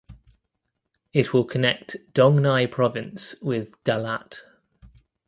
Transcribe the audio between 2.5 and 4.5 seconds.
Province with Da Lat.